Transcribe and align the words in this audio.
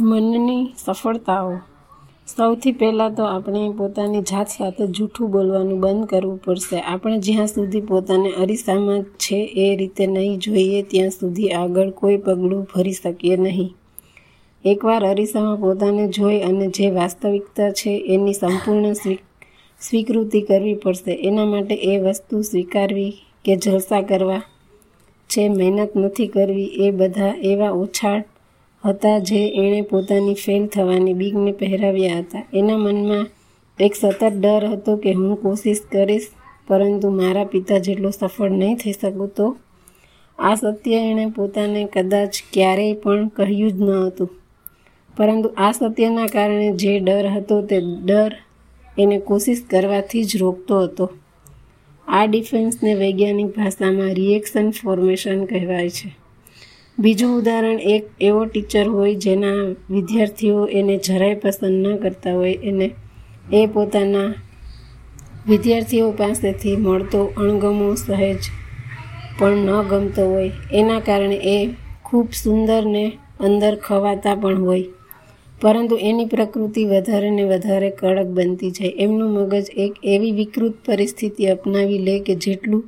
મનની 0.00 0.72
સફળતાઓ. 0.84 1.54
સૌથી 2.36 2.72
પહેલાં 2.72 3.14
તો 3.14 3.24
આપણે 3.24 3.72
પોતાની 3.76 4.20
જાત 4.20 4.48
સાથે 4.48 4.86
જૂઠું 4.86 5.30
બોલવાનું 5.30 5.80
બંધ 5.80 6.06
કરવું 6.06 6.42
પડશે. 6.44 6.80
આપણે 6.80 7.18
જ્યાં 7.18 7.46
સુધી 7.46 7.80
પોતાને 7.80 8.30
અરીસામાં 8.30 9.02
છે 9.02 9.38
એ 9.56 9.76
રીતે 9.76 10.06
નહીં 10.06 10.38
જોઈએ, 10.38 10.82
ત્યાં 10.82 11.10
સુધી 11.10 11.48
આગળ 11.48 11.90
કોઈ 11.90 12.16
પગલું 12.16 12.68
ભરી 12.74 12.92
શકીએ 12.92 13.36
નહીં. 13.36 13.74
એકવાર 14.64 15.06
અરીસામાં 15.06 15.56
પોતાને 15.56 16.08
જોઈ 16.08 16.40
અને 16.40 16.66
જે 16.68 16.90
વાસ્તવિકતા 16.90 17.70
છે 17.70 18.04
એની 18.08 18.32
સંપૂર્ણ 18.32 18.92
સ્વીકૃતિ 19.80 20.40
કરવી 20.40 20.74
પડશે. 20.74 21.12
એના 21.14 21.44
માટે 21.44 21.74
એ 21.74 21.98
વસ્તુ 21.98 22.42
સ્વીકારવી 22.42 23.12
કે 23.44 23.56
જલસા 23.56 24.02
કરવા. 24.02 24.42
છે 25.30 25.48
મહેનત 25.48 25.96
નથી 25.96 26.26
કરવી 26.26 26.64
એ 26.64 26.90
બધા 26.90 27.34
એવા 27.42 27.70
ઉછાળ 27.70 28.22
હતા 28.84 29.18
જે 29.18 29.48
એણે 29.48 29.82
પોતાની 29.82 30.34
ફેલ 30.34 30.66
થવાની 30.66 31.12
બીકને 31.12 31.52
પહેરાવ્યા 31.52 32.18
હતા. 32.18 32.44
એના 32.54 32.76
મનમાં 32.76 33.26
એક 33.80 33.94
સતત 33.94 34.24
ડર 34.24 34.64
હતો 34.64 34.96
કે 34.96 35.12
હું 35.12 35.42
કોશિશ 35.42 35.80
કરીશ, 35.92 36.28
પરંતુ 36.66 37.10
મારા 37.10 37.44
પિતા 37.44 37.78
જેટલો 37.78 38.10
સફળ 38.10 38.50
નહીં 38.50 38.76
થઈ 38.76 38.92
શકું 38.92 39.28
તો? 39.28 39.56
આ 40.38 40.54
સત્ય 40.54 40.96
એણે 40.96 41.26
પોતાને 41.26 41.84
કદાચ 41.84 42.34
ક્યારેય 42.52 42.94
પણ 42.94 43.28
કહ્યું 43.28 43.72
જ 43.72 43.80
ન 43.80 43.90
હતું. 43.90 44.30
પરંતુ 45.16 45.48
આ 45.56 45.72
સત્યના 45.72 46.26
કારણે 46.26 46.72
જે 46.72 47.00
ડર 47.00 47.26
હતો 47.26 47.62
તે 47.62 47.80
ડર 47.80 48.36
એને 48.98 49.18
કોશિશ 49.18 49.62
કરવાથી 49.70 50.24
જ 50.24 50.36
રોકતો 50.36 50.80
હતો. 50.80 51.10
આ 52.08 52.26
ડિફેન્સને 52.26 52.94
વૈજ્ઞાનિક 52.94 53.56
ભાષામાં 53.56 54.14
રિએક્શન 54.14 54.70
ફોર્મેશન 54.70 55.44
કહેવાય 55.44 55.90
છે. 55.90 56.27
બીજું 56.98 57.32
ઉદાહરણ, 57.38 57.78
એક 57.78 58.04
એવો 58.20 58.40
ટીચર 58.46 58.86
હોય 58.88 59.14
જેના 59.14 59.74
વિદ્યાર્થીઓ 59.90 60.66
એને 60.68 60.96
જરાય 60.98 61.34
પસંદ 61.34 61.86
ન 61.86 61.98
કરતા 61.98 62.32
હોય, 62.32 62.54
એને 62.62 62.88
એ 63.52 63.66
પોતાના 63.66 64.30
વિદ્યાર્થીઓ 65.46 66.12
પાસેથી 66.12 66.76
મળતો 66.76 67.20
અણગમો 67.36 67.94
સહેજ 67.96 68.40
પણ 69.38 69.68
ન 69.68 69.88
ગમતો 69.88 70.22
હોય. 70.26 70.52
એના 70.70 71.00
કારણે 71.00 71.38
એ 71.54 71.70
ખૂબ 72.04 72.28
સુંદર 72.32 72.82
ને 72.84 73.04
અંદર 73.40 73.74
ખવાતા 73.76 74.34
પણ 74.34 74.56
હોય. 74.56 74.86
પરંતુ 75.60 75.94
એની 76.00 76.26
પ્રકૃતિ 76.26 76.84
વધારે 76.84 77.30
ને 77.30 77.44
વધારે 77.44 77.90
કડક 77.90 78.28
બનતી 78.28 78.70
જાય. 78.70 78.92
એમનું 78.96 79.30
મગજ 79.30 79.66
એક 79.76 79.92
એવી 80.02 80.32
વિકૃત 80.32 80.74
પરિસ્થિતિ 80.84 81.46
અપનાવી 81.46 81.98
લે 81.98 82.20
કે 82.20 82.34
જેટલું 82.34 82.82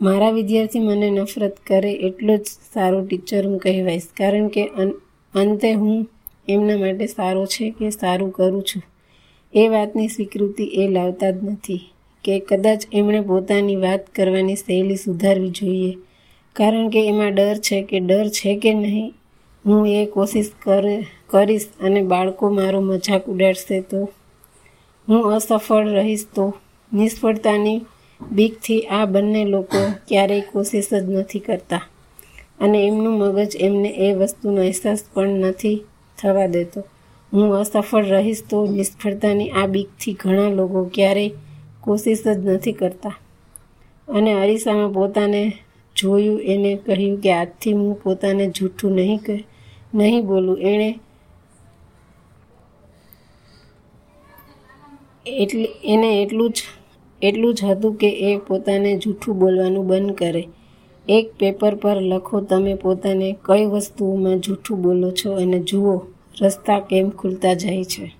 મારા 0.00 0.30
વિદ્યાર્થી 0.30 0.80
મને 0.80 1.08
નફરત 1.10 1.56
કરે 1.66 1.90
એટલો 2.08 2.34
જ 2.36 2.44
સારો 2.74 3.00
ટીચર 3.04 3.46
હું 3.46 3.58
કહેવાઈશ. 3.58 4.06
કારણ 4.18 4.46
કે 4.48 4.62
અંતે 5.34 5.72
હું 5.72 5.98
એમના 6.48 6.76
માટે 6.76 7.06
સારો 7.06 7.42
છે 7.46 7.70
કે 7.70 7.90
સારું 7.90 8.30
કરું 8.32 8.62
છું. 8.62 8.82
એ 9.54 9.64
વાતની 9.68 10.08
સ્વીકૃતિ 10.08 10.64
એ 10.82 10.86
લાવતા 10.88 11.30
જ 11.30 11.44
નથી 11.44 11.82
કે 12.24 12.38
કદાચ 12.48 12.86
એમણે 12.92 13.20
પોતાની 13.20 13.76
વાત 13.76 14.08
કરવાની 14.16 14.56
શૈલી 14.56 14.96
સુધારવી 14.96 15.52
જોઈએ. 15.60 15.92
કારણ 16.56 16.88
કે 16.88 17.00
એમાં 17.08 17.34
ડર 17.34 17.58
છે 17.58 17.82
કે 17.82 18.00
ડર 18.00 18.28
છે 18.30 18.56
કે 18.56 18.74
નહીં, 18.74 19.08
હું 19.64 19.80
એ 19.90 20.00
કોશિશ 20.06 20.50
કર, 20.62 20.84
કરીશ 21.26 21.68
અને 21.80 22.00
બાળકો 22.02 22.44
મારો 22.50 22.80
મજાક 22.80 23.22
ઉડાડશે 23.28 23.80
તો 23.90 24.00
હું 25.08 25.20
અસફળ 25.34 25.86
રહીશ 25.90 26.26
તો 26.34 26.44
નિષ્ફળતાની 26.92 27.80
બીકથી 28.32 28.80
આ 28.80 29.04
બંને 29.04 29.44
લોકો 29.44 29.78
ક્યારેય 30.08 30.40
કોશિશ 30.40 30.88
જ 30.94 31.10
નથી 31.10 31.38
કરતા. 31.38 31.82
અને 32.60 32.86
એમનું 32.86 33.18
મગજ 33.18 33.56
એમને 33.60 33.88
એ 33.88 34.12
વસ્તુનો 34.12 34.60
અહેસાસ 34.60 35.04
પણ 35.14 35.28
નથી 35.28 35.84
થવા 36.18 36.46
દેતો. 36.46 36.84
હું 37.32 37.54
અસફળ 37.54 38.04
રહીશ 38.04 38.42
તો 38.50 38.66
નિષ્ફળતાની 38.66 39.50
આ 39.50 39.66
બીકથી 39.66 40.12
ઘણા 40.12 40.48
લોકો 40.48 40.90
ક્યારેય 40.94 41.30
કોશિશ 41.80 42.22
જ 42.22 42.46
નથી 42.46 42.72
કરતા. 42.72 43.18
અને 44.08 44.42
અરીસામાં 44.42 44.92
પોતાને 44.92 45.52
જોયું, 45.96 46.40
એને 46.40 46.76
કહ્યું 46.76 47.20
કે 47.20 47.32
આજથી 47.32 47.72
હું 47.72 48.02
પોતાને 48.02 48.50
જૂઠું 48.50 48.92
નહીં 48.92 49.18
કહે 49.18 49.44
નહીં 49.94 50.26
બોલું. 50.26 50.58
એણે 50.58 50.98
એટલે, 55.26 55.68
એને 55.84 56.22
એટલું 56.22 56.50
જ 56.50 56.62
એટલું 57.22 57.54
જ 57.54 57.64
હતું 57.64 57.94
કે 57.94 58.10
એ 58.10 58.36
પોતાને 58.36 58.96
જૂઠું 58.96 59.38
બોલવાનું 59.38 59.86
બંધ 59.86 60.14
કરે. 60.14 60.48
એક 61.08 61.30
પેપર 61.38 61.74
પર 61.74 61.96
લખો, 62.02 62.40
તમે 62.40 62.74
પોતાને 62.74 63.36
કઈ 63.42 63.64
વસ્તુઓમાં 63.64 64.38
જૂઠું 64.38 64.82
બોલો 64.82 65.10
છો? 65.10 65.32
અને 65.32 65.58
જુઓ, 65.58 66.02
રસ્તા 66.40 66.80
કેમ 66.80 67.10
ખુલતા 67.10 67.54
જાય 67.54 67.84
છે? 67.84 68.19